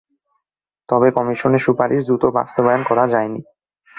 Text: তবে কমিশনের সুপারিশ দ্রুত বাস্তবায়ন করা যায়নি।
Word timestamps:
তবে 0.89 1.07
কমিশনের 1.11 1.63
সুপারিশ 1.65 2.01
দ্রুত 2.05 2.23
বাস্তবায়ন 2.37 2.81
করা 2.89 3.05
যায়নি। 3.07 3.41